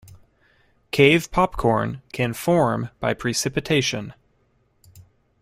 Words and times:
Cave 0.89 1.29
popcorn 1.29 2.01
can 2.11 2.33
form 2.33 2.89
by 2.99 3.13
precipitation. 3.13 4.15